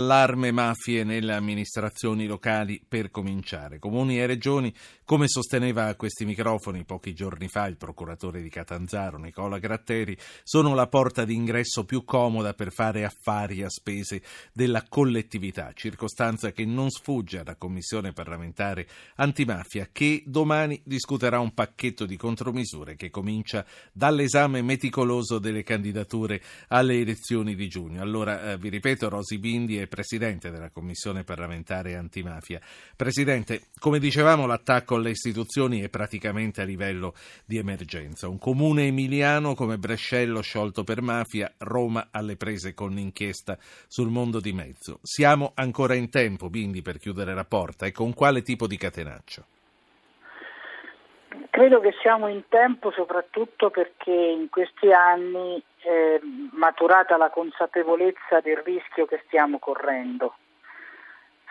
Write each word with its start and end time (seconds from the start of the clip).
Allarme 0.00 0.50
mafie 0.50 1.04
nelle 1.04 1.34
amministrazioni 1.34 2.24
locali 2.26 2.82
per 2.88 3.10
cominciare. 3.10 3.78
Comuni 3.78 4.18
e 4.18 4.24
regioni, 4.24 4.72
come 5.04 5.28
sosteneva 5.28 5.88
a 5.88 5.94
questi 5.94 6.24
microfoni 6.24 6.84
pochi 6.84 7.12
giorni 7.12 7.48
fa 7.48 7.66
il 7.66 7.76
procuratore 7.76 8.40
di 8.40 8.48
Catanzaro 8.48 9.18
Nicola 9.18 9.58
Gratteri, 9.58 10.16
sono 10.42 10.74
la 10.74 10.86
porta 10.86 11.26
d'ingresso 11.26 11.84
più 11.84 12.04
comoda 12.04 12.54
per 12.54 12.72
fare 12.72 13.04
affari 13.04 13.62
a 13.62 13.68
spese 13.68 14.22
della 14.54 14.86
collettività, 14.88 15.72
circostanza 15.74 16.50
che 16.50 16.64
non 16.64 16.88
sfugge 16.88 17.40
alla 17.40 17.56
Commissione 17.56 18.14
parlamentare 18.14 18.88
antimafia 19.16 19.90
che 19.92 20.22
domani 20.24 20.80
discuterà 20.82 21.40
un 21.40 21.52
pacchetto 21.52 22.06
di 22.06 22.16
contromisure 22.16 22.96
che 22.96 23.10
comincia 23.10 23.66
dall'esame 23.92 24.62
meticoloso 24.62 25.38
delle 25.38 25.62
candidature 25.62 26.40
alle 26.68 27.00
elezioni 27.00 27.54
di 27.54 27.68
giugno. 27.68 28.00
Allora, 28.00 28.52
eh, 28.52 28.56
vi 28.56 28.70
ripeto, 28.70 29.10
Rosi 29.10 29.36
Bindi 29.36 29.76
è 29.76 29.88
Presidente 29.90 30.50
della 30.50 30.70
Commissione 30.70 31.24
parlamentare 31.24 31.96
antimafia. 31.96 32.60
Presidente, 32.96 33.64
come 33.78 33.98
dicevamo, 33.98 34.46
l'attacco 34.46 34.94
alle 34.94 35.10
istituzioni 35.10 35.80
è 35.80 35.88
praticamente 35.88 36.62
a 36.62 36.64
livello 36.64 37.14
di 37.44 37.58
emergenza. 37.58 38.28
Un 38.28 38.38
comune 38.38 38.86
emiliano 38.86 39.54
come 39.54 39.78
Brescello 39.78 40.40
sciolto 40.40 40.84
per 40.84 41.02
mafia, 41.02 41.52
Roma 41.58 42.08
alle 42.12 42.36
prese 42.36 42.72
con 42.72 42.94
l'inchiesta 42.94 43.58
sul 43.88 44.10
mondo 44.10 44.38
di 44.40 44.52
mezzo. 44.52 45.00
Siamo 45.02 45.50
ancora 45.56 45.94
in 45.94 46.08
tempo, 46.08 46.48
Bindi, 46.48 46.82
per 46.82 46.98
chiudere 46.98 47.34
la 47.34 47.44
porta 47.44 47.84
e 47.84 47.92
con 47.92 48.14
quale 48.14 48.42
tipo 48.42 48.68
di 48.68 48.76
catenaccio? 48.76 49.44
Credo 51.50 51.80
che 51.80 51.94
siamo 52.00 52.26
in 52.26 52.42
tempo 52.48 52.90
soprattutto 52.90 53.70
perché 53.70 54.10
in 54.10 54.48
questi 54.50 54.92
anni 54.92 55.62
è 55.78 56.18
maturata 56.52 57.16
la 57.16 57.30
consapevolezza 57.30 58.40
del 58.40 58.58
rischio 58.58 59.06
che 59.06 59.22
stiamo 59.26 59.58
correndo. 59.58 60.34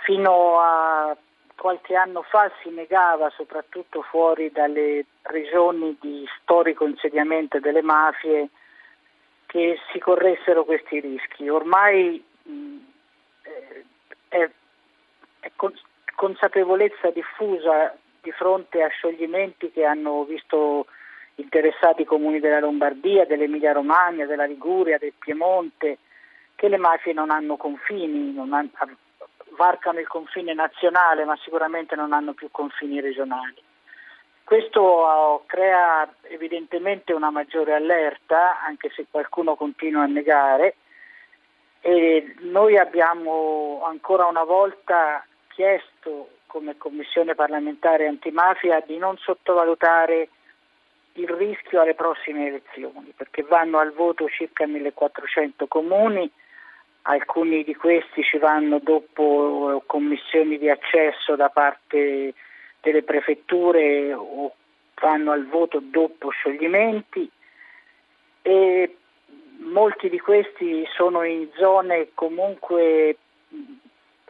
Fino 0.04 0.60
a 0.60 1.16
qualche 1.56 1.96
anno 1.96 2.24
fa 2.24 2.52
si 2.62 2.70
negava, 2.70 3.30
soprattutto 3.30 4.02
fuori 4.02 4.52
dalle 4.52 5.06
regioni 5.24 5.98
di 6.00 6.26
storico 6.42 6.86
insediamento 6.86 7.60
delle 7.60 7.82
mafie, 7.82 8.50
che 9.46 9.80
si 9.92 10.00
corressero 10.00 10.64
questi 10.64 11.00
rischi. 11.00 11.48
Ormai 11.48 12.24
mh, 12.44 12.78
è, 14.30 14.50
è 15.40 15.52
consapevolezza 16.16 17.12
diffusa 17.12 17.96
di 18.22 18.32
fronte 18.32 18.84
a 18.84 18.90
scioglimenti 18.90 19.72
che 19.72 19.86
hanno 19.86 20.24
visto 20.24 20.86
interessati 21.36 22.02
i 22.02 22.06
comuni 22.06 22.40
della 22.40 22.60
Lombardia, 22.60 23.26
dell'Emilia 23.26 23.72
Romagna, 23.72 24.26
della 24.26 24.46
Liguria, 24.46 24.98
del 24.98 25.14
Piemonte, 25.18 25.98
che 26.56 26.68
le 26.68 26.78
mafie 26.78 27.14
non 27.14 27.30
hanno 27.30 27.56
confini, 27.56 28.34
non 28.34 28.54
hanno, 28.54 28.70
varcano 29.56 30.00
il 30.00 30.08
confine 30.08 30.54
nazionale 30.54 31.24
ma 31.24 31.38
sicuramente 31.38 31.96
non 31.96 32.14
hanno 32.14 32.34
più 32.34 32.50
confini 32.52 33.00
regionali. 33.00 33.62
Questo 34.44 35.44
crea 35.46 36.12
evidentemente 36.24 37.14
una 37.14 37.30
maggiore 37.30 37.76
allerta, 37.76 38.62
anche 38.66 38.90
se 38.90 39.06
qualcuno 39.10 39.56
continua 39.56 40.04
a 40.04 40.08
negare, 40.08 40.76
e 41.82 42.34
noi 42.40 42.76
abbiamo 42.76 43.84
ancora 43.86 44.26
una 44.26 44.44
volta 44.44 45.24
chiesto 45.50 46.39
come 46.50 46.78
Commissione 46.78 47.36
parlamentare 47.36 48.08
antimafia 48.08 48.84
di 48.86 48.98
non 48.98 49.16
sottovalutare 49.18 50.30
il 51.14 51.28
rischio 51.28 51.82
alle 51.82 51.94
prossime 51.94 52.48
elezioni, 52.48 53.14
perché 53.16 53.44
vanno 53.44 53.78
al 53.78 53.94
voto 53.94 54.28
circa 54.28 54.66
1400 54.66 55.68
comuni, 55.68 56.30
alcuni 57.04 57.64
di 57.64 57.76
questi 57.76 58.24
ci 58.24 58.40
vanno 58.40 58.80
dopo 58.80 59.84
commissioni 59.86 60.58
di 60.58 60.70
accesso 60.70 61.36
da 61.36 61.50
parte 61.50 62.34
delle 62.82 63.04
prefetture 63.04 64.12
o 64.14 64.54
vanno 65.00 65.32
al 65.32 65.46
voto 65.46 65.80
dopo 65.82 66.30
scioglimenti 66.30 67.30
e 68.42 68.96
molti 69.60 70.10
di 70.10 70.20
questi 70.20 70.86
sono 70.96 71.24
in 71.24 71.48
zone 71.58 72.10
comunque 72.16 73.18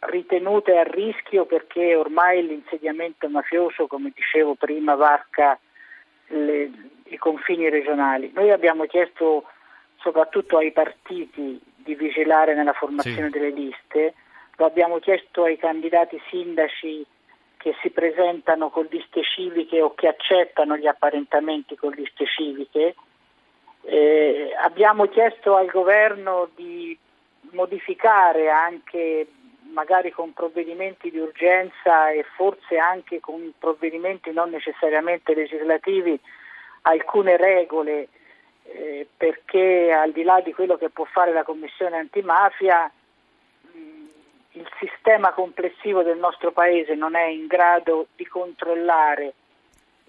ritenute 0.02 0.78
a 0.78 0.84
rischio 0.84 1.46
perché 1.46 1.96
ormai 1.96 2.46
l'insediamento 2.46 3.28
mafioso, 3.30 3.88
come 3.88 4.12
dicevo 4.14 4.56
prima, 4.56 4.96
varca 4.96 5.60
le, 6.28 6.72
i 7.06 7.18
confini 7.18 7.70
regionali. 7.70 8.32
Noi 8.34 8.52
abbiamo 8.52 8.86
chiesto 8.86 9.46
soprattutto 9.98 10.58
ai 10.58 10.72
partiti 10.72 11.60
di 11.76 11.96
vigilare 11.96 12.56
nella 12.56 12.74
formazione 12.74 13.30
sì. 13.30 13.40
delle 13.40 13.50
liste, 13.50 14.14
lo 14.56 14.66
abbiamo 14.66 15.00
chiesto 15.00 15.44
ai 15.44 15.58
candidati 15.58 16.22
sindaci 16.30 17.06
che 17.58 17.76
si 17.82 17.90
presentano 17.90 18.70
con 18.70 18.88
liste 18.90 19.22
civiche 19.24 19.82
o 19.82 19.94
che 19.94 20.08
accettano 20.08 20.78
gli 20.78 20.88
apparentamenti 20.88 21.76
con 21.76 21.92
liste 21.92 22.26
civiche. 22.26 22.96
Eh, 23.82 24.56
abbiamo 24.62 25.08
chiesto 25.08 25.56
al 25.56 25.68
governo 25.68 26.50
di 26.56 26.98
modificare 27.52 28.50
anche 28.50 29.28
magari 29.72 30.12
con 30.12 30.34
provvedimenti 30.34 31.10
di 31.10 31.20
urgenza 31.20 32.12
e 32.12 32.24
forse 32.36 32.78
anche 32.78 33.20
con 33.20 33.54
provvedimenti 33.58 34.32
non 34.32 34.50
necessariamente 34.50 35.34
legislativi 35.34 36.20
alcune 36.84 37.38
regole 37.38 38.08
eh, 38.64 39.08
perché 39.16 39.92
al 39.92 40.12
di 40.12 40.24
là 40.24 40.42
di 40.42 40.54
quello 40.54 40.78
che 40.78 40.90
può 40.90 41.06
fare 41.06 41.32
la 41.32 41.44
Commissione 41.44 41.98
antimafia 41.98 42.92
mh, 43.72 43.78
il 44.52 44.70
sistema 44.80 45.32
complessivo 45.32 46.04
del 46.04 46.18
nostro 46.18 46.52
Paese 46.52 46.96
non 46.96 47.16
è 47.16 47.26
in 47.26 47.48
grado 47.48 48.08
di 48.16 48.26
controllare 48.26 49.34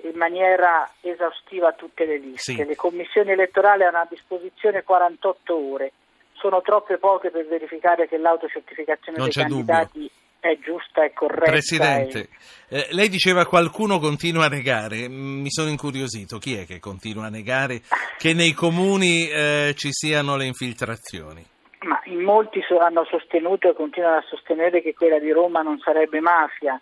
in 0.03 0.17
maniera 0.17 0.91
esaustiva 1.01 1.73
tutte 1.73 2.07
le 2.07 2.17
liste. 2.17 2.55
Sì. 2.55 2.65
Le 2.65 2.77
commissioni 2.77 3.33
elettorali 3.33 3.85
hanno 3.85 3.99
a 3.99 4.07
disposizione 4.09 4.83
48 4.83 5.55
ore 5.55 5.93
sono 6.41 6.63
troppe 6.63 6.99
poche 6.99 7.31
per 7.31 7.47
verificare 7.47 8.09
che 8.09 8.17
l'autocertificazione 8.17 9.19
non 9.19 9.29
dei 9.29 9.43
candidati 9.43 9.99
dubbio. 9.99 10.11
è 10.41 10.59
giusta 10.59 11.05
e 11.05 11.13
corretta. 11.13 11.51
Presidente, 11.51 12.29
e... 12.69 12.79
eh, 12.79 12.87
lei 12.93 13.09
diceva 13.09 13.45
qualcuno 13.45 13.99
continua 13.99 14.47
a 14.47 14.49
negare, 14.49 15.09
mm, 15.09 15.43
mi 15.43 15.51
sono 15.51 15.69
incuriosito, 15.69 16.39
chi 16.39 16.57
è 16.57 16.65
che 16.65 16.81
continua 16.81 17.27
a 17.27 17.31
negare 17.31 17.83
che 18.19 18.33
nei 18.33 18.53
comuni 18.53 19.29
eh, 19.29 19.75
ci 19.77 19.93
siano 19.93 20.37
le 20.37 20.47
infiltrazioni? 20.47 21.45
Ma 21.83 22.01
in 22.05 22.23
molti 22.23 22.61
hanno 22.79 23.05
sostenuto 23.05 23.71
e 23.71 23.75
continuano 23.75 24.17
a 24.17 24.25
sostenere 24.29 24.83
che 24.83 24.95
quella 24.95 25.19
di 25.19 25.31
Roma 25.31 25.63
non 25.63 25.79
sarebbe 25.79 26.21
mafia, 26.21 26.81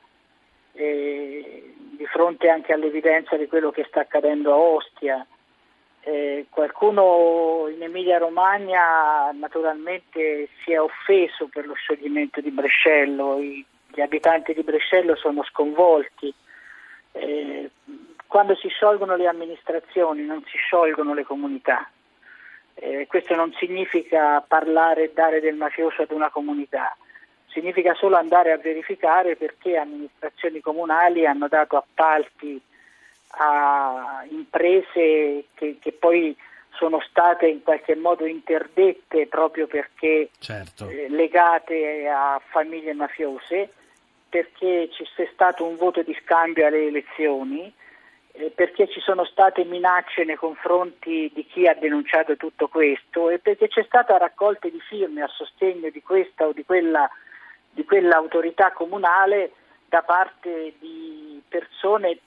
eh, 0.73 1.75
di 1.97 2.07
fronte 2.07 2.49
anche 2.49 2.73
all'evidenza 2.73 3.37
di 3.37 3.47
quello 3.47 3.71
che 3.71 3.85
sta 3.89 4.01
accadendo 4.01 4.53
a 4.53 4.57
Ostia. 4.57 5.27
Eh, 6.09 6.47
qualcuno 6.49 7.69
in 7.69 7.83
Emilia 7.83 8.17
Romagna 8.17 9.31
naturalmente 9.33 10.49
si 10.65 10.73
è 10.73 10.81
offeso 10.81 11.49
per 11.49 11.67
lo 11.67 11.75
scioglimento 11.75 12.41
di 12.41 12.51
Brescello, 12.51 13.39
I, 13.39 13.63
gli 13.93 14.01
abitanti 14.01 14.55
di 14.55 14.63
Brescello 14.63 15.17
sono 15.17 15.45
sconvolti. 15.45 16.33
Eh, 17.13 17.71
quando 18.27 18.55
si 18.55 18.69
sciolgono 18.69 19.17
le 19.17 19.27
amministrazioni 19.27 20.25
non 20.25 20.43
si 20.47 20.57
sciolgono 20.57 21.13
le 21.13 21.25
comunità. 21.25 21.87
Eh, 22.73 23.07
questo 23.07 23.35
non 23.35 23.53
significa 23.59 24.41
parlare 24.41 25.05
e 25.05 25.13
dare 25.13 25.41
del 25.41 25.57
mafioso 25.57 26.01
ad 26.01 26.11
una 26.11 26.31
comunità, 26.31 26.97
significa 27.49 27.93
solo 27.93 28.17
andare 28.17 28.53
a 28.53 28.57
verificare 28.57 29.37
perché 29.37 29.77
amministrazioni 29.77 30.61
comunali 30.61 31.27
hanno 31.27 31.49
dato 31.49 31.77
appalti 31.77 32.59
a 33.39 34.25
imprese 34.31 35.45
che, 35.55 35.79
che, 35.81 35.93
poi 35.93 36.37
sono 36.71 37.01
state 37.09 37.47
in 37.47 37.63
qualche 37.63 37.95
modo 37.95 38.27
interdette 38.27 39.27
proprio 39.27 39.67
perché 39.67 40.31
certo. 40.39 40.89
eh, 40.89 41.09
legate 41.09 42.09
a 42.09 42.41
famiglie 42.51 42.93
mafiose, 42.95 43.73
perché 44.29 44.89
ci 44.93 45.05
sia 45.15 45.29
stato 45.33 45.65
un 45.65 45.77
voto 45.77 46.03
di 46.03 46.17
scambio 46.23 46.67
alle 46.67 46.87
elezioni, 46.87 47.73
eh, 48.33 48.51
perché 48.55 48.89
ci 48.89 49.01
sono 49.01 49.25
state 49.25 49.65
minacce 49.65 50.25
nei 50.25 50.37
confronti 50.37 51.31
di 51.35 51.47
chi 51.47 51.67
ha 51.67 51.75
denunciato 51.75 52.37
tutto 52.37 52.69
questo 52.69 53.31
e 53.31 53.39
perché 53.39 53.69
c'è 53.69 53.85
stata 53.85 54.17
raccolta 54.17 54.69
di 54.69 54.81
firme 54.81 55.23
a 55.23 55.29
sostegno 55.29 55.91
di 55.91 56.03
questa 56.03 56.47
o 56.47 56.53
di 56.53 56.65
quella 56.65 57.09
di 57.71 57.85
quell'autorità 57.85 58.73
comunale 58.73 59.53
da 59.89 60.03
parte 60.03 60.75
di 60.79 61.41
persone 61.49 62.19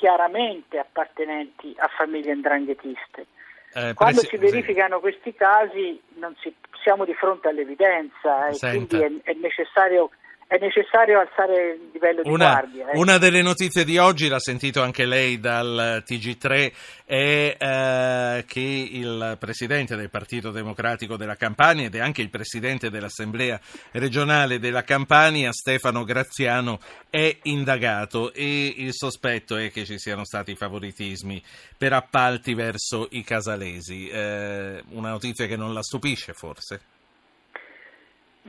chiaramente 0.00 0.78
appartenenti 0.78 1.74
a 1.76 1.86
famiglie 1.94 2.32
indranghetiste. 2.32 3.26
Eh, 3.74 3.92
Quando 3.92 4.22
si 4.22 4.38
verificano 4.38 4.98
questi 4.98 5.34
casi 5.34 6.00
si, 6.40 6.54
siamo 6.82 7.04
di 7.04 7.12
fronte 7.12 7.48
all'evidenza 7.48 8.48
e 8.48 8.54
Senta. 8.54 8.96
quindi 8.96 9.20
è, 9.22 9.30
è 9.32 9.34
necessario 9.34 10.10
è 10.50 10.58
necessario 10.58 11.20
alzare 11.20 11.74
il 11.74 11.90
livello 11.92 12.22
di 12.22 12.28
una, 12.28 12.50
guardia. 12.50 12.90
Eh. 12.90 12.98
Una 12.98 13.18
delle 13.18 13.40
notizie 13.40 13.84
di 13.84 13.98
oggi, 13.98 14.26
l'ha 14.26 14.40
sentito 14.40 14.82
anche 14.82 15.06
lei 15.06 15.38
dal 15.38 16.02
TG3, 16.04 16.72
è 17.04 17.56
eh, 17.56 18.44
che 18.48 18.88
il 18.90 19.36
presidente 19.38 19.94
del 19.94 20.10
Partito 20.10 20.50
Democratico 20.50 21.16
della 21.16 21.36
Campania 21.36 21.86
ed 21.86 21.94
è 21.94 22.00
anche 22.00 22.22
il 22.22 22.30
presidente 22.30 22.90
dell'Assemblea 22.90 23.60
regionale 23.92 24.58
della 24.58 24.82
Campania, 24.82 25.52
Stefano 25.52 26.02
Graziano, 26.02 26.80
è 27.10 27.38
indagato 27.44 28.32
e 28.32 28.74
il 28.76 28.92
sospetto 28.92 29.54
è 29.54 29.70
che 29.70 29.84
ci 29.84 30.00
siano 30.00 30.24
stati 30.24 30.56
favoritismi 30.56 31.40
per 31.78 31.92
appalti 31.92 32.54
verso 32.54 33.06
i 33.12 33.22
casalesi. 33.22 34.08
Eh, 34.08 34.82
una 34.88 35.10
notizia 35.10 35.46
che 35.46 35.56
non 35.56 35.72
la 35.72 35.82
stupisce 35.84 36.32
forse? 36.32 36.98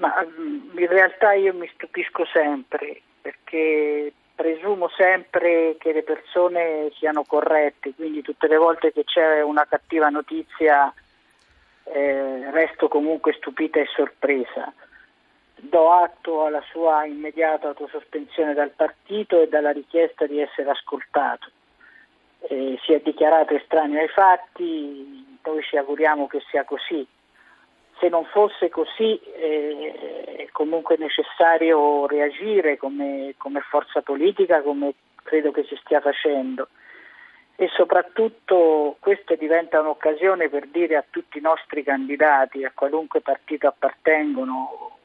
Ma 0.02 0.26
mm, 0.26 0.78
in 0.80 0.88
realtà 0.88 1.34
io 1.34 1.54
mi 1.54 1.70
stupisco 1.74 2.26
sempre 2.26 3.02
perché 3.22 4.12
presumo 4.34 4.90
sempre 4.98 5.76
che 5.78 5.94
le 5.94 6.02
persone 6.02 6.92
siano 6.96 7.24
corrette, 7.24 7.94
quindi 7.94 8.24
tutte 8.24 8.48
le 8.48 8.58
volte 8.58 8.92
che 8.92 9.04
c'è 9.04 9.44
una 9.44 9.68
cattiva 9.70 10.10
notizia 10.10 10.92
eh, 11.84 12.50
resto 12.50 12.88
comunque 12.88 13.34
stupita 13.34 13.80
e 13.80 13.86
sorpresa. 13.96 14.74
Do 15.58 15.92
atto 15.92 16.46
alla 16.46 16.64
sua 16.72 17.06
immediata 17.06 17.68
autosospensione 17.68 18.56
dal 18.56 18.72
partito 18.72 19.40
e 19.40 19.48
dalla 19.48 19.70
richiesta 19.70 20.26
di 20.26 20.40
essere 20.40 20.72
ascoltato. 20.72 21.48
Eh, 22.50 22.80
si 22.84 22.94
è 22.94 23.00
dichiarato 23.02 23.54
estraneo 23.54 24.02
ai 24.02 24.08
fatti, 24.08 25.38
noi 25.44 25.62
ci 25.62 25.78
auguriamo 25.78 26.26
che 26.26 26.42
sia 26.50 26.64
così 26.64 27.08
se 28.02 28.10
non 28.10 28.26
fosse 28.26 28.70
così 28.70 29.18
eh, 29.36 30.36
è 30.38 30.48
comunque 30.52 30.98
necessario 30.98 32.08
reagire 32.08 32.76
come, 32.78 33.36
come, 33.38 33.62
forza 33.62 34.02
politica, 34.02 34.64
come 34.64 34.96
credo 35.24 35.52
che 35.52 35.64
si 35.66 35.78
stia 35.82 36.02
facendo. 36.02 36.68
E 37.56 37.70
soprattutto 37.76 38.98
questa 39.00 39.36
diventa 39.36 39.80
un'occasione 39.80 40.50
per 40.50 40.66
dire 40.66 40.96
a 40.96 41.06
tutti 41.08 41.38
i 41.38 41.42
nostri 41.42 41.84
candidati, 41.84 42.66
a 42.66 42.72
qualunque 42.74 43.22
partito 43.22 43.68
appartengono, 43.68 44.98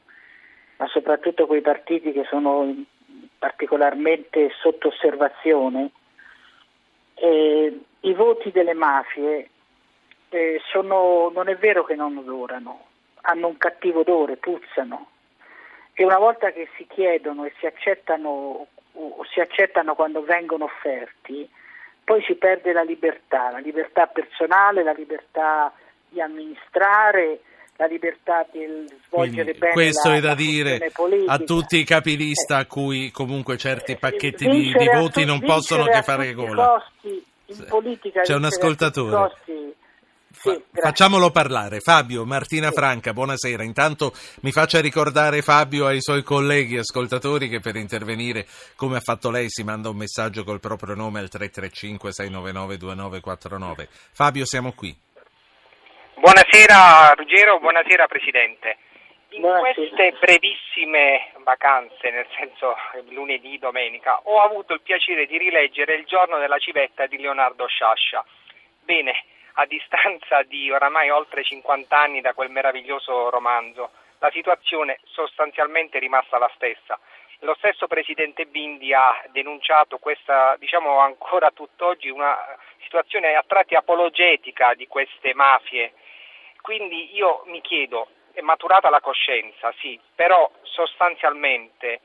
ma 0.77 0.87
soprattutto 0.87 1.45
quei 1.45 1.61
partiti 1.61 2.11
che 2.11 2.25
sono 2.27 2.73
particolarmente 3.37 4.49
sotto 4.59 4.87
osservazione, 4.87 5.91
eh, 7.13 7.79
i 7.99 8.13
voti 8.13 8.49
delle 8.49 8.73
mafie 8.73 9.49
eh, 10.29 10.59
sono, 10.71 11.29
non 11.33 11.47
è 11.47 11.55
vero 11.55 11.83
che 11.83 11.95
non 11.95 12.17
odorano, 12.17 12.86
hanno 13.27 13.47
un 13.47 13.57
cattivo 13.57 14.01
odore, 14.01 14.37
puzzano 14.37 15.09
e 15.93 16.05
una 16.05 16.17
volta 16.17 16.51
che 16.51 16.69
si 16.77 16.85
chiedono 16.87 17.45
e 17.45 17.53
si 17.59 17.65
accettano, 17.65 18.67
o 18.93 19.25
si 19.31 19.39
accettano 19.39 19.95
quando 19.95 20.21
vengono 20.21 20.65
offerti, 20.65 21.49
poi 22.03 22.23
si 22.23 22.35
perde 22.35 22.71
la 22.71 22.83
libertà, 22.83 23.49
la 23.51 23.57
libertà 23.57 24.05
personale, 24.05 24.83
la 24.83 24.93
libertà 24.93 25.73
di 26.07 26.21
amministrare, 26.21 27.39
la 27.77 27.87
libertà 27.87 28.45
di 28.51 28.87
svolgere 29.07 29.43
Quindi, 29.43 29.57
bene 29.57 29.73
questo 29.73 30.09
la, 30.09 30.15
è 30.15 30.19
da 30.19 30.35
dire 30.35 30.91
politica. 30.93 31.31
a 31.31 31.37
tutti 31.39 31.77
i 31.77 31.83
capilista 31.83 32.57
a 32.57 32.65
cui 32.65 33.11
comunque 33.11 33.57
certi 33.57 33.93
eh, 33.93 33.97
pacchetti 33.97 34.47
di, 34.47 34.73
di, 34.73 34.89
voti 34.93 35.25
non 35.25 35.39
possono 35.41 35.85
che 35.85 36.01
fare 36.03 36.33
gola. 36.33 36.81
in 37.01 37.65
politica 37.67 38.21
C'è 38.21 38.35
un 38.35 38.45
ascoltatore. 38.45 39.15
Costi, 39.15 39.75
sì, 40.39 40.63
Facciamolo 40.71 41.31
parlare. 41.31 41.79
Fabio, 41.79 42.23
Martina 42.25 42.69
Franca, 42.71 43.13
buonasera. 43.13 43.63
Intanto 43.63 44.11
mi 44.41 44.51
faccia 44.51 44.79
ricordare 44.81 45.41
Fabio 45.41 45.85
ai 45.87 46.01
suoi 46.01 46.21
colleghi 46.23 46.77
ascoltatori 46.77 47.49
che 47.49 47.59
per 47.59 47.75
intervenire, 47.75 48.45
come 48.75 48.97
ha 48.97 49.01
fatto 49.01 49.31
lei, 49.31 49.45
si 49.49 49.63
manda 49.63 49.89
un 49.89 49.97
messaggio 49.97 50.43
col 50.43 50.59
proprio 50.59 50.93
nome 50.95 51.19
al 51.19 51.29
335-699-2949. 51.31 53.87
Fabio, 54.13 54.45
siamo 54.45 54.73
qui. 54.73 54.95
Buonasera 56.15 57.13
Ruggero, 57.15 57.59
buonasera 57.59 58.07
Presidente. 58.07 58.77
In 59.29 59.41
Buonasera. 59.41 59.73
queste 59.73 60.15
brevissime 60.19 61.31
vacanze, 61.43 62.09
nel 62.09 62.25
senso 62.37 62.75
lunedì, 63.09 63.57
domenica, 63.59 64.19
ho 64.23 64.41
avuto 64.41 64.73
il 64.73 64.81
piacere 64.81 65.25
di 65.25 65.37
rileggere 65.37 65.95
Il 65.95 66.05
giorno 66.05 66.37
della 66.39 66.57
civetta 66.57 67.05
di 67.07 67.17
Leonardo 67.17 67.67
Sciascia. 67.67 68.23
Bene, 68.83 69.23
a 69.59 69.65
distanza 69.65 70.43
di 70.43 70.71
oramai 70.71 71.09
oltre 71.09 71.43
50 71.43 71.97
anni 71.97 72.21
da 72.21 72.33
quel 72.33 72.49
meraviglioso 72.49 73.29
romanzo, 73.29 73.91
la 74.19 74.29
situazione 74.31 74.99
sostanzialmente 75.03 75.97
è 75.97 75.99
rimasta 75.99 76.37
la 76.37 76.51
stessa. 76.55 76.99
Lo 77.41 77.55
stesso 77.55 77.87
Presidente 77.87 78.45
Bindi 78.45 78.93
ha 78.93 79.23
denunciato 79.29 79.97
questa, 79.97 80.55
diciamo 80.57 80.99
ancora 80.99 81.51
tutt'oggi, 81.51 82.09
una 82.09 82.35
situazione 82.83 83.35
a 83.35 83.43
tratti 83.45 83.75
apologetica 83.75 84.73
di 84.73 84.87
queste 84.87 85.33
mafie. 85.33 85.93
Quindi 86.61 87.15
io 87.15 87.43
mi 87.45 87.61
chiedo, 87.61 88.09
è 88.33 88.41
maturata 88.41 88.89
la 88.89 89.01
coscienza, 89.01 89.73
sì, 89.79 89.99
però 90.15 90.49
sostanzialmente, 90.63 92.01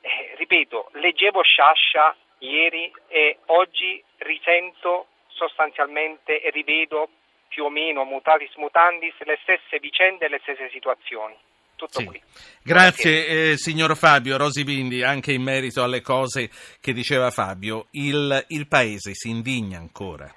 eh, 0.00 0.34
ripeto, 0.36 0.90
leggevo 0.92 1.42
Sciascia 1.42 2.14
ieri 2.38 2.92
e 3.08 3.38
oggi 3.46 4.02
risento 4.18 5.06
sostanzialmente 5.40 6.38
rivedo 6.52 7.08
più 7.48 7.64
o 7.64 7.70
meno 7.70 8.04
mutatis 8.04 8.54
mutandis 8.56 9.14
le 9.20 9.38
stesse 9.42 9.78
vicende 9.78 10.26
e 10.26 10.28
le 10.28 10.38
stesse 10.42 10.68
situazioni. 10.70 11.34
Tutto 11.76 12.00
sì. 12.00 12.04
qui. 12.04 12.20
Grazie 12.62 13.26
eh, 13.26 13.56
signor 13.56 13.96
Fabio 13.96 14.36
Rosi 14.36 14.64
Bindi, 14.64 15.02
anche 15.02 15.32
in 15.32 15.42
merito 15.42 15.82
alle 15.82 16.02
cose 16.02 16.50
che 16.78 16.92
diceva 16.92 17.30
Fabio, 17.30 17.86
il, 17.92 18.44
il 18.48 18.68
Paese 18.68 19.14
si 19.14 19.30
indigna 19.30 19.78
ancora? 19.78 20.30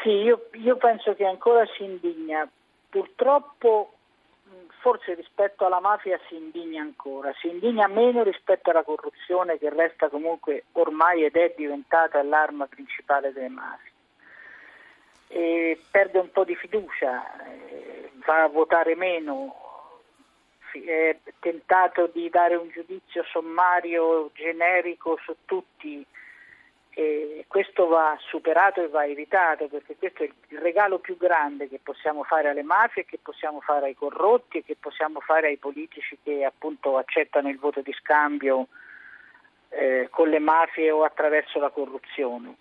Sì, 0.00 0.10
io, 0.10 0.48
io 0.52 0.76
penso 0.76 1.14
che 1.14 1.26
ancora 1.26 1.66
si 1.76 1.82
indigna. 1.82 2.48
Purtroppo 2.88 3.94
forse 4.84 5.14
rispetto 5.14 5.64
alla 5.64 5.80
mafia 5.80 6.20
si 6.28 6.36
indigna 6.36 6.82
ancora, 6.82 7.32
si 7.40 7.48
indigna 7.48 7.86
meno 7.86 8.22
rispetto 8.22 8.68
alla 8.68 8.82
corruzione 8.82 9.56
che 9.56 9.70
resta 9.70 10.10
comunque 10.10 10.64
ormai 10.72 11.24
ed 11.24 11.36
è 11.36 11.54
diventata 11.56 12.22
l'arma 12.22 12.66
principale 12.66 13.32
delle 13.32 13.48
mafie. 13.48 13.92
E 15.28 15.80
perde 15.90 16.18
un 16.18 16.30
po' 16.30 16.44
di 16.44 16.54
fiducia, 16.54 17.24
eh, 17.46 18.10
va 18.26 18.42
a 18.42 18.48
votare 18.48 18.94
meno, 18.94 19.56
è 20.72 21.16
tentato 21.38 22.10
di 22.12 22.28
dare 22.28 22.56
un 22.56 22.68
giudizio 22.68 23.24
sommario 23.24 24.30
generico 24.34 25.16
su 25.24 25.34
tutti 25.46 26.04
e 26.96 27.44
questo 27.48 27.88
va 27.88 28.16
superato 28.20 28.80
e 28.80 28.88
va 28.88 29.04
evitato 29.04 29.66
perché 29.66 29.96
questo 29.96 30.22
è 30.22 30.30
il 30.48 30.58
regalo 30.58 31.00
più 31.00 31.16
grande 31.16 31.68
che 31.68 31.80
possiamo 31.82 32.22
fare 32.22 32.48
alle 32.48 32.62
mafie, 32.62 33.04
che 33.04 33.18
possiamo 33.20 33.60
fare 33.60 33.86
ai 33.86 33.96
corrotti 33.96 34.58
e 34.58 34.64
che 34.64 34.76
possiamo 34.78 35.18
fare 35.18 35.48
ai 35.48 35.56
politici 35.56 36.16
che 36.22 36.44
appunto 36.44 36.96
accettano 36.96 37.48
il 37.48 37.58
voto 37.58 37.80
di 37.80 37.92
scambio 37.94 38.68
eh, 39.70 40.06
con 40.08 40.28
le 40.28 40.38
mafie 40.38 40.92
o 40.92 41.02
attraverso 41.02 41.58
la 41.58 41.70
corruzione. 41.70 42.54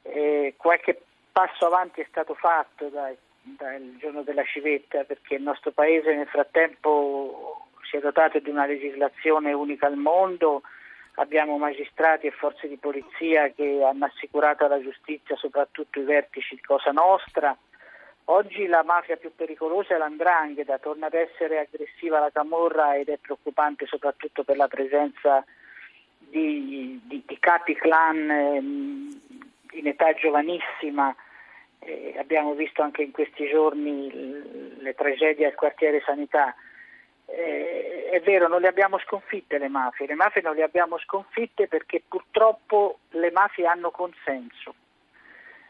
Eh, 0.00 0.54
qualche 0.56 1.02
passo 1.30 1.66
avanti 1.66 2.00
è 2.00 2.06
stato 2.08 2.32
fatto 2.32 2.88
dal, 2.88 3.14
dal 3.42 3.96
giorno 3.98 4.22
della 4.22 4.44
civetta 4.44 5.04
perché 5.04 5.34
il 5.34 5.42
nostro 5.42 5.72
paese 5.72 6.14
nel 6.14 6.26
frattempo 6.26 7.66
si 7.82 7.98
è 7.98 8.00
dotato 8.00 8.38
di 8.38 8.48
una 8.48 8.64
legislazione 8.64 9.52
unica 9.52 9.86
al 9.86 9.96
mondo 9.96 10.62
abbiamo 11.18 11.58
magistrati 11.58 12.26
e 12.26 12.30
forze 12.30 12.68
di 12.68 12.76
polizia 12.76 13.50
che 13.50 13.82
hanno 13.82 14.06
assicurato 14.06 14.64
alla 14.64 14.80
giustizia 14.80 15.36
soprattutto 15.36 16.00
i 16.00 16.04
vertici 16.04 16.54
di 16.54 16.60
Cosa 16.60 16.90
Nostra. 16.90 17.56
Oggi 18.30 18.66
la 18.66 18.82
mafia 18.84 19.16
più 19.16 19.32
pericolosa 19.34 19.94
è 19.94 19.98
l'andrangheta, 19.98 20.78
torna 20.78 21.06
ad 21.06 21.14
essere 21.14 21.58
aggressiva 21.58 22.18
la 22.20 22.30
camorra 22.30 22.96
ed 22.96 23.08
è 23.08 23.16
preoccupante 23.16 23.86
soprattutto 23.86 24.44
per 24.44 24.56
la 24.56 24.68
presenza 24.68 25.44
di, 26.18 27.00
di, 27.04 27.22
di 27.26 27.38
capi 27.38 27.74
clan 27.74 28.30
eh, 28.30 28.58
in 28.58 29.86
età 29.86 30.12
giovanissima. 30.14 31.14
Eh, 31.80 32.14
abbiamo 32.18 32.54
visto 32.54 32.82
anche 32.82 33.02
in 33.02 33.12
questi 33.12 33.48
giorni 33.48 34.76
le 34.78 34.94
tragedie 34.94 35.46
al 35.46 35.54
quartiere 35.54 36.02
Sanità 36.04 36.54
eh, 37.28 37.97
è 38.10 38.20
vero, 38.20 38.48
non 38.48 38.60
le 38.60 38.68
abbiamo 38.68 38.98
sconfitte 38.98 39.58
le 39.58 39.68
mafie, 39.68 40.06
le 40.06 40.14
mafie 40.14 40.42
non 40.42 40.54
le 40.54 40.62
abbiamo 40.62 40.98
sconfitte 40.98 41.68
perché 41.68 42.02
purtroppo 42.06 43.00
le 43.10 43.30
mafie 43.30 43.66
hanno 43.66 43.90
consenso. 43.90 44.74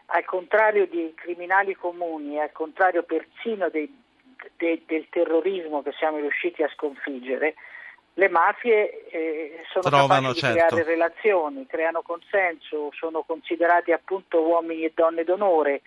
Al 0.07 0.25
contrario 0.25 0.87
di 0.87 1.13
criminali 1.15 1.75
comuni 1.75 2.41
al 2.41 2.53
contrario 2.53 3.03
persino 3.03 3.69
dei, 3.69 3.93
de, 4.57 4.83
del 4.87 5.07
terrorismo 5.11 5.83
che 5.83 5.93
siamo 5.93 6.19
riusciti 6.19 6.63
a 6.63 6.69
sconfiggere, 6.69 7.55
le 8.15 8.29
mafie 8.29 9.09
eh, 9.11 9.65
sono 9.71 9.85
Trovano, 9.85 10.33
capaci 10.33 10.41
certo. 10.41 10.55
di 10.55 10.67
creare 10.67 10.91
relazioni, 10.91 11.67
creano 11.67 12.03
consenso, 12.03 12.91
sono 12.93 13.23
considerati 13.23 13.93
appunto 13.93 14.41
uomini 14.43 14.85
e 14.85 14.93
donne 14.95 15.25
d'onore 15.25 15.83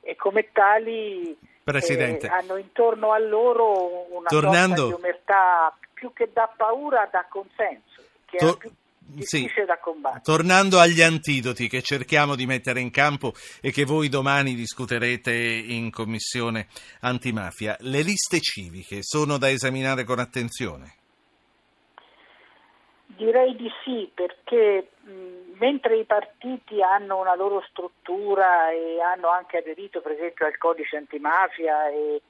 e 0.00 0.14
come 0.16 0.50
tali 0.52 1.36
Presidente. 1.64 2.26
Eh, 2.26 2.30
hanno 2.30 2.58
intorno 2.58 3.12
a 3.12 3.18
loro 3.18 4.14
una 4.14 4.28
Tornando... 4.28 4.76
sorta 4.76 4.96
di 4.96 5.02
omertà 5.02 5.78
più 6.04 6.12
che 6.12 6.30
dà 6.32 6.52
paura 6.54 7.08
dà 7.10 7.24
consenso, 7.28 8.02
che 8.26 8.36
To- 8.36 8.54
è 8.54 8.56
più 8.58 8.70
difficile 8.98 9.62
sì. 9.62 9.64
da 9.64 9.78
combattere. 9.78 10.22
Tornando 10.22 10.78
agli 10.78 11.00
antidoti 11.00 11.66
che 11.68 11.80
cerchiamo 11.80 12.34
di 12.34 12.44
mettere 12.44 12.80
in 12.80 12.90
campo 12.90 13.32
e 13.62 13.70
che 13.70 13.84
voi 13.84 14.10
domani 14.10 14.54
discuterete 14.54 15.32
in 15.32 15.90
commissione 15.90 16.66
antimafia, 17.00 17.76
le 17.80 18.02
liste 18.02 18.40
civiche 18.40 18.98
sono 19.00 19.38
da 19.38 19.48
esaminare 19.48 20.04
con 20.04 20.18
attenzione. 20.18 20.96
Direi 23.06 23.54
di 23.54 23.70
sì, 23.84 24.10
perché 24.12 24.90
mh, 25.00 25.56
mentre 25.58 25.96
i 25.96 26.04
partiti 26.04 26.82
hanno 26.82 27.20
una 27.20 27.36
loro 27.36 27.64
struttura 27.70 28.72
e 28.72 29.00
hanno 29.00 29.28
anche 29.28 29.58
aderito 29.58 30.00
per 30.00 30.12
esempio 30.12 30.46
al 30.46 30.58
codice 30.58 30.96
antimafia 30.96 31.88
e, 31.90 32.20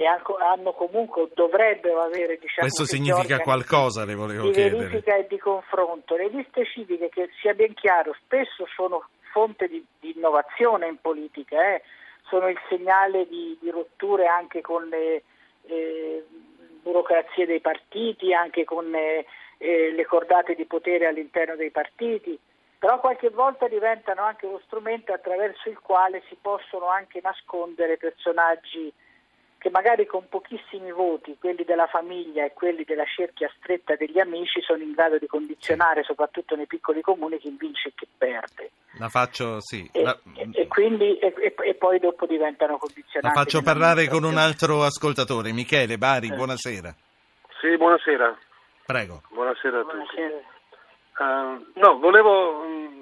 e 0.00 0.06
hanno 0.06 0.72
comunque 0.72 1.28
dovrebbero 1.34 2.00
avere 2.00 2.38
diciamo, 2.38 2.66
Questo 2.66 2.86
significa 2.86 3.40
qualcosa, 3.40 4.06
le 4.06 4.14
volevo 4.14 4.46
di 4.46 4.52
chiedere. 4.52 4.84
verifica 4.84 5.14
e 5.14 5.26
di 5.28 5.36
confronto. 5.36 6.16
Le 6.16 6.28
liste 6.28 6.64
civiche, 6.64 7.10
che 7.10 7.28
sia 7.38 7.52
ben 7.52 7.74
chiaro, 7.74 8.16
spesso 8.24 8.66
sono 8.74 9.06
fonte 9.30 9.68
di, 9.68 9.84
di 10.00 10.14
innovazione 10.16 10.88
in 10.88 10.98
politica, 11.02 11.74
eh. 11.74 11.82
sono 12.30 12.48
il 12.48 12.58
segnale 12.70 13.28
di, 13.28 13.58
di 13.60 13.68
rotture 13.68 14.26
anche 14.26 14.62
con 14.62 14.88
le 14.88 15.22
eh, 15.66 16.24
burocrazie 16.82 17.44
dei 17.44 17.60
partiti, 17.60 18.32
anche 18.32 18.64
con 18.64 18.94
eh, 18.94 19.26
eh, 19.58 19.92
le 19.92 20.06
cordate 20.06 20.54
di 20.54 20.64
potere 20.64 21.08
all'interno 21.08 21.56
dei 21.56 21.70
partiti, 21.70 22.38
però 22.78 23.00
qualche 23.00 23.28
volta 23.28 23.68
diventano 23.68 24.22
anche 24.22 24.46
lo 24.46 24.62
strumento 24.64 25.12
attraverso 25.12 25.68
il 25.68 25.78
quale 25.78 26.22
si 26.30 26.38
possono 26.40 26.88
anche 26.88 27.20
nascondere 27.22 27.98
personaggi 27.98 28.90
che 29.60 29.68
magari 29.68 30.06
con 30.06 30.26
pochissimi 30.26 30.90
voti, 30.90 31.36
quelli 31.38 31.64
della 31.64 31.86
famiglia 31.86 32.46
e 32.46 32.54
quelli 32.54 32.82
della 32.84 33.04
cerchia 33.04 33.52
stretta 33.58 33.94
degli 33.94 34.18
amici, 34.18 34.62
sono 34.62 34.82
in 34.82 34.92
grado 34.92 35.18
di 35.18 35.26
condizionare, 35.26 36.02
soprattutto 36.02 36.56
nei 36.56 36.64
piccoli 36.66 37.02
comuni, 37.02 37.36
chi 37.38 37.54
vince 37.58 37.88
e 37.88 37.92
chi 37.94 38.06
perde. 38.16 38.70
La 38.98 39.10
faccio, 39.10 39.60
sì. 39.60 39.86
E, 39.92 40.02
La, 40.02 40.18
e- 40.54 40.66
quindi, 40.66 41.18
e, 41.18 41.34
e- 41.36 41.74
poi 41.74 41.98
dopo 41.98 42.24
diventano 42.24 42.72
la 42.72 42.78
condizionati. 42.78 43.34
faccio 43.38 43.60
parlare 43.60 44.08
con 44.08 44.24
un 44.24 44.38
altro 44.38 44.82
ascoltatore. 44.82 45.52
Michele 45.52 45.98
Bari, 45.98 46.28
Eh. 46.28 46.34
buonasera. 46.34 46.94
Sì, 47.60 47.76
buonasera. 47.76 48.34
Prego. 48.86 49.20
Buonasera 49.28 49.80
a 49.80 49.82
tutti. 49.82 49.94
Buonasera. 49.94 50.38
Eh, 51.18 51.64
no, 51.74 51.98
volevo 51.98 52.64
mm, 52.64 53.00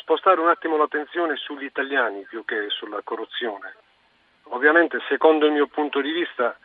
spostare 0.00 0.40
un 0.40 0.48
attimo 0.48 0.76
l'attenzione 0.76 1.36
sugli 1.36 1.64
italiani 1.64 2.24
più 2.28 2.44
che 2.44 2.66
sulla 2.70 3.00
corruzione. 3.04 3.76
Ovviamente, 4.48 5.00
secondo 5.08 5.46
il 5.46 5.52
mio 5.52 5.66
punto 5.66 6.00
di 6.00 6.12
vista, 6.12 6.56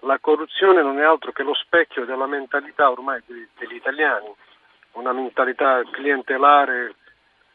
la 0.00 0.18
corruzione 0.18 0.82
non 0.82 0.98
è 0.98 1.02
altro 1.02 1.32
che 1.32 1.42
lo 1.42 1.54
specchio 1.54 2.04
della 2.04 2.26
mentalità 2.26 2.90
ormai 2.90 3.22
de- 3.26 3.48
degli 3.58 3.74
italiani, 3.74 4.32
una 4.92 5.12
mentalità 5.12 5.82
clientelare, 5.90 6.94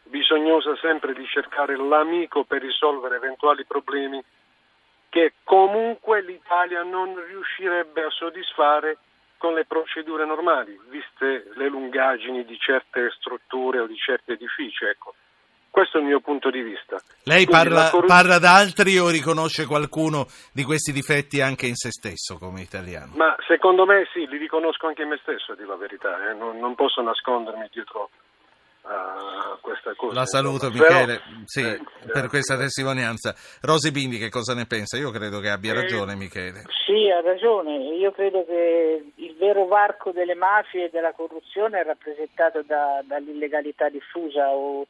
bisognosa 0.04 0.76
sempre 0.78 1.14
di 1.14 1.26
cercare 1.28 1.78
l'amico 1.78 2.44
per 2.44 2.62
risolvere 2.62 3.18
eventuali 3.18 3.64
problemi 3.66 4.22
che 5.10 5.34
comunque 5.44 6.22
l'Italia 6.22 6.84
non 6.84 7.16
riuscirebbe 7.26 8.04
a 8.04 8.10
soddisfare 8.10 8.98
con 9.38 9.54
le 9.54 9.66
procedure 9.66 10.26
normali, 10.26 10.80
viste 10.90 11.50
le 11.56 11.70
lungaggini 11.70 12.44
di 12.46 12.58
certe 12.60 13.10
strutture 13.18 13.80
o 13.80 13.88
di 13.88 13.96
certi 13.96 14.34
edifici. 14.34 14.86
Ecco. 14.86 15.16
Questo 15.72 15.98
è 15.98 16.02
il 16.02 16.08
mio 16.08 16.20
punto 16.20 16.50
di 16.50 16.62
vista. 16.62 16.98
Lei 17.24 17.46
Quindi 17.46 17.52
parla, 17.70 17.84
la 17.84 17.90
corru- 17.90 18.08
parla 18.08 18.40
da 18.40 18.56
altri 18.56 18.98
o 18.98 19.10
riconosce 19.10 19.66
qualcuno 19.66 20.26
di 20.52 20.64
questi 20.64 20.92
difetti 20.92 21.42
anche 21.42 21.68
in 21.68 21.76
se 21.76 21.90
stesso 21.92 22.38
come 22.38 22.62
italiano? 22.62 23.12
Ma 23.16 23.36
secondo 23.48 23.86
me 23.86 24.08
sì, 24.12 24.28
li 24.28 24.38
riconosco 24.38 24.88
anche 24.88 25.04
in 25.04 25.10
me 25.10 25.20
stesso, 25.22 25.52
a 25.52 25.56
dire 25.56 25.68
la 25.68 25.76
verità. 25.76 26.30
eh. 26.30 26.34
Non, 26.34 26.58
non 26.58 26.76
posso 26.76 27.02
nascondermi 27.02 27.70
dietro 27.72 28.10
a 28.84 29.58
questa 29.62 29.94
cosa. 29.96 30.14
La 30.16 30.26
saluto 30.26 30.66
insomma. 30.68 30.88
Però- 30.88 31.00
Michele 31.02 31.22
sì, 31.46 31.62
eh, 31.62 31.80
per 32.12 32.26
eh, 32.26 32.28
questa 32.28 32.58
testimonianza. 32.58 33.36
Rosi 33.62 33.92
Bindi 33.92 34.18
che 34.18 34.30
cosa 34.30 34.54
ne 34.56 34.66
pensa? 34.66 34.98
Io 34.98 35.12
credo 35.12 35.40
che 35.40 35.50
abbia 35.50 35.74
Eh, 35.74 35.82
ragione 35.82 36.16
Michele. 36.16 36.64
Sì, 36.86 37.10
ha 37.12 37.22
ragione. 37.22 37.94
Io 37.96 38.12
credo 38.12 38.44
che 38.46 39.12
il 39.16 39.36
vero 39.38 39.66
varco 39.68 40.12
delle 40.12 40.34
mafie 40.36 40.86
e 40.86 40.90
della 40.90 41.14
corruzione 41.14 41.80
è 41.82 41.84
rappresentato 41.84 42.64
da- 42.64 43.02
dall'illegalità 43.06 43.90
diffusa 43.90 44.50
o, 44.50 44.88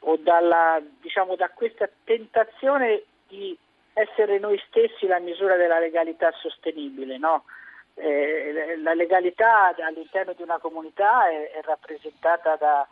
o 0.00 0.16
dalla, 0.16 0.80
diciamo, 1.00 1.36
da 1.36 1.48
questa 1.50 1.88
tentazione 2.04 3.02
di 3.26 3.56
essere 3.92 4.38
noi 4.38 4.60
stessi 4.68 5.06
la 5.06 5.18
misura 5.18 5.56
della 5.56 5.78
legalità 5.78 6.30
sostenibile. 6.32 7.18
no? 7.18 7.44
Eh, 7.94 8.76
la 8.80 8.94
legalità 8.94 9.74
all'interno 9.86 10.32
di 10.32 10.42
una 10.42 10.58
comunità 10.58 11.28
è, 11.28 11.50
è 11.50 11.62
rappresentata 11.62 12.56
da, 12.56 12.86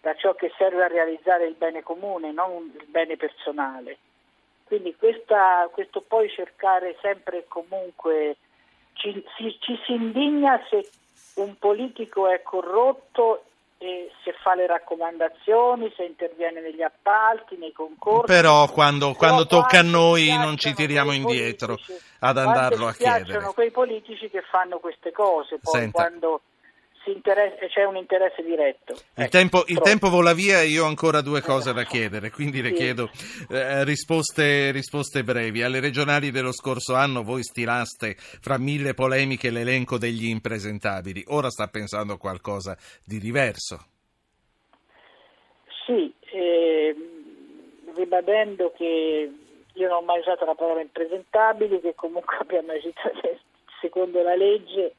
da 0.00 0.14
ciò 0.14 0.34
che 0.34 0.52
serve 0.56 0.84
a 0.84 0.88
realizzare 0.88 1.46
il 1.46 1.54
bene 1.54 1.82
comune, 1.82 2.30
non 2.30 2.72
il 2.78 2.86
bene 2.86 3.16
personale. 3.16 3.98
Quindi 4.64 4.94
questa- 4.96 5.68
questo 5.72 6.00
poi 6.00 6.28
cercare 6.28 6.96
sempre 7.00 7.38
e 7.38 7.44
comunque 7.48 8.36
ci, 8.94 9.24
si, 9.36 9.56
ci 9.60 9.78
si 9.84 9.92
indigna 9.92 10.60
se 10.68 10.88
un 11.36 11.56
politico 11.58 12.28
è 12.28 12.42
corrotto 12.42 13.44
se 13.78 14.32
fa 14.42 14.54
le 14.54 14.66
raccomandazioni, 14.66 15.92
se 15.96 16.04
interviene 16.04 16.60
negli 16.60 16.82
appalti, 16.82 17.56
nei 17.56 17.72
concorsi. 17.72 18.26
Però 18.26 18.66
quando, 18.70 19.12
quando 19.14 19.46
Però 19.46 19.60
tocca 19.60 19.80
a 19.80 19.82
noi 19.82 20.24
ci 20.24 20.36
non 20.38 20.56
ci 20.56 20.72
tiriamo 20.74 21.12
indietro 21.12 21.74
politici, 21.74 22.04
ad 22.20 22.38
andarlo 22.38 22.86
a 22.86 22.92
ci 22.92 22.98
piacciono 22.98 23.24
chiedere. 23.24 23.52
quei 23.54 23.70
politici 23.70 24.30
che 24.30 24.42
fanno 24.42 24.78
queste 24.78 25.12
cose, 25.12 25.58
poi 25.58 25.80
Senta. 25.80 26.02
quando 26.02 26.40
c'è 27.76 27.84
un 27.84 27.96
interesse 27.96 28.42
diretto. 28.42 28.94
Il, 28.94 29.24
Ecco, 29.24 29.28
tempo, 29.30 29.64
il 29.66 29.80
tempo 29.80 30.08
vola 30.08 30.32
via 30.32 30.60
e 30.60 30.66
io 30.66 30.84
ho 30.84 30.88
ancora 30.88 31.20
due 31.20 31.40
cose 31.40 31.72
da 31.72 31.84
chiedere, 31.84 32.30
quindi 32.30 32.60
le 32.62 32.70
Sì. 32.70 32.74
chiedo 32.74 33.10
eh, 33.50 33.84
risposte, 33.84 34.70
risposte 34.72 35.22
brevi. 35.22 35.62
Alle 35.62 35.80
regionali 35.80 36.30
dello 36.30 36.52
scorso 36.52 36.94
anno 36.94 37.22
voi 37.22 37.42
stilaste 37.42 38.14
fra 38.16 38.58
mille 38.58 38.94
polemiche 38.94 39.50
l'elenco 39.50 39.98
degli 39.98 40.26
impresentabili, 40.26 41.22
ora 41.28 41.50
sta 41.50 41.68
pensando 41.68 42.14
a 42.14 42.18
qualcosa 42.18 42.76
di 43.04 43.18
diverso. 43.18 43.86
Sì, 45.84 46.12
ehm, 46.32 47.94
ribadendo 47.94 48.72
che 48.76 49.30
io 49.72 49.88
non 49.88 49.98
ho 49.98 50.02
mai 50.02 50.18
usato 50.18 50.44
la 50.44 50.54
parola 50.54 50.80
impresentabili, 50.80 51.80
che 51.80 51.94
comunque 51.94 52.36
abbiamo 52.40 52.72
agito 52.72 53.00
secondo 53.80 54.22
la 54.22 54.34
legge. 54.34 54.94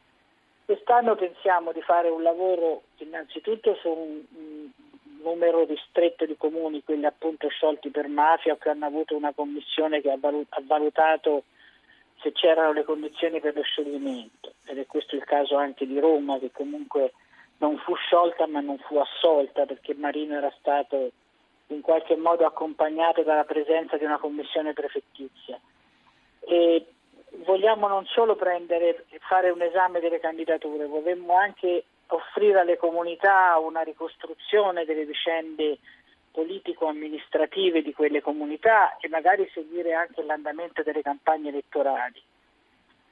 Quest'anno 0.67 1.15
pensiamo 1.15 1.71
di 1.71 1.81
fare 1.81 2.09
un 2.09 2.21
lavoro 2.21 2.81
innanzitutto 2.97 3.73
su 3.75 3.87
un, 3.87 4.21
un 4.35 4.69
numero 5.21 5.63
ristretto 5.63 6.25
di 6.25 6.35
comuni, 6.35 6.83
quelli 6.83 7.05
appunto 7.05 7.47
sciolti 7.47 7.89
per 7.89 8.09
mafia 8.09 8.51
o 8.51 8.57
che 8.57 8.67
hanno 8.67 8.85
avuto 8.85 9.15
una 9.15 9.31
commissione 9.31 10.01
che 10.01 10.11
ha 10.11 10.17
ha 10.19 10.61
valutato 10.65 11.43
se 12.19 12.33
c'erano 12.33 12.73
le 12.73 12.83
condizioni 12.83 13.39
per 13.39 13.55
lo 13.55 13.61
scioglimento. 13.61 14.55
Ed 14.65 14.77
è 14.77 14.85
questo 14.87 15.15
il 15.15 15.23
caso 15.23 15.55
anche 15.55 15.87
di 15.87 16.01
Roma, 16.01 16.37
che 16.37 16.51
comunque 16.51 17.13
non 17.59 17.77
fu 17.77 17.95
sciolta 17.95 18.45
ma 18.45 18.59
non 18.59 18.77
fu 18.79 18.97
assolta 18.97 19.65
perché 19.65 19.93
Marino 19.93 20.35
era 20.35 20.53
stato 20.59 21.11
in 21.67 21.79
qualche 21.79 22.17
modo 22.17 22.45
accompagnato 22.45 23.23
dalla 23.23 23.45
presenza 23.45 23.95
di 23.95 24.03
una 24.03 24.17
commissione 24.17 24.73
prefettizia. 24.73 25.57
E 26.41 26.85
vogliamo 27.45 27.87
non 27.87 28.05
solo 28.05 28.35
prendere 28.35 29.05
e 29.09 29.19
fare 29.27 29.49
un 29.49 29.61
esame 29.61 29.99
delle 29.99 30.19
candidature, 30.19 30.85
vorremmo 30.85 31.35
anche 31.37 31.83
offrire 32.07 32.59
alle 32.59 32.77
comunità 32.77 33.57
una 33.59 33.81
ricostruzione 33.81 34.85
delle 34.85 35.05
vicende 35.05 35.77
politico-amministrative 36.31 37.81
di 37.81 37.93
quelle 37.93 38.21
comunità 38.21 38.97
e 38.97 39.09
magari 39.09 39.49
seguire 39.53 39.93
anche 39.93 40.23
l'andamento 40.23 40.83
delle 40.83 41.01
campagne 41.01 41.49
elettorali. 41.49 42.21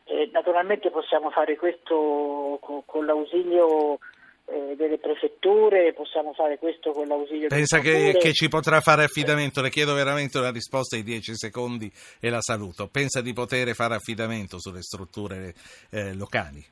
Eh, 0.05 0.29
naturalmente 0.32 0.91
possiamo 0.91 1.32
fare 1.32 1.58
questo 1.58 2.60
co- 2.62 2.84
con 2.86 3.05
l'ausilio 3.05 3.98
eh, 4.47 4.75
delle 4.75 4.99
prefetture, 4.99 5.93
possiamo 5.93 6.33
fare 6.33 6.59
questo 6.59 6.91
con 6.91 7.07
l'ausilio 7.07 7.47
Pensa 7.47 7.79
che, 7.79 8.15
che 8.19 8.31
ci 8.31 8.47
potrà 8.47 8.79
fare 8.79 9.03
affidamento? 9.03 9.61
Le 9.61 9.69
chiedo 9.69 9.93
veramente 9.93 10.37
una 10.37 10.51
risposta 10.51 10.95
in 10.95 11.03
dieci 11.03 11.35
secondi 11.35 11.91
e 12.19 12.29
la 12.29 12.41
saluto. 12.41 12.87
Pensa 12.87 13.21
di 13.21 13.33
poter 13.33 13.73
fare 13.73 13.95
affidamento 13.95 14.59
sulle 14.59 14.81
strutture 14.81 15.53
eh, 15.89 16.13
locali? 16.13 16.63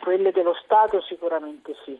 Quelle 0.00 0.32
dello 0.32 0.54
Stato 0.64 1.00
sicuramente 1.02 1.74
sì. 1.84 1.98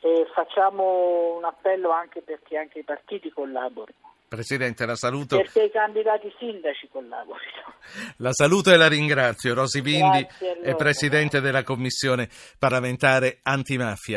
E 0.00 0.26
facciamo 0.34 1.36
un 1.36 1.44
appello 1.44 1.90
anche 1.90 2.20
perché 2.22 2.56
anche 2.56 2.80
i 2.80 2.84
partiti 2.84 3.30
collaborino, 3.30 4.14
Presidente, 4.28 4.84
la 4.84 4.94
saluto. 4.94 5.38
perché 5.38 5.62
i 5.64 5.70
candidati 5.70 6.30
sindaci 6.38 6.86
collaborino. 6.92 7.76
La 8.18 8.32
saluto 8.32 8.70
e 8.70 8.76
la 8.76 8.88
ringrazio. 8.88 9.54
Rosi 9.54 9.80
Bindi 9.80 10.26
è 10.62 10.74
Presidente 10.74 11.40
della 11.40 11.62
Commissione 11.62 12.28
parlamentare 12.58 13.38
antimafia. 13.42 14.16